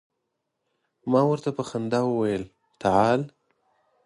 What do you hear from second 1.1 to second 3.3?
ما ورته په خندا وویل تعال.